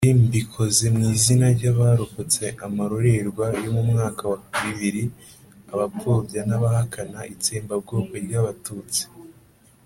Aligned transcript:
bi 0.05 0.13
mbikoze 0.21 0.85
mu 0.95 1.01
izina 1.15 1.45
ry'abarokotse 1.57 2.43
amarorerwa 2.65 3.45
yo 3.63 3.69
mu 3.75 3.83
mwaka 3.89 4.23
wa 4.31 4.37
bibiri 4.61 5.03
abapfobya 5.73 6.41
n'abahakana 6.49 7.19
itsembabwoko 7.33 8.13
ry'abatutsi 8.25 9.03